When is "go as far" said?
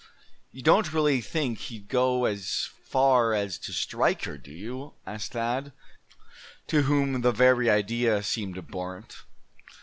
1.87-3.35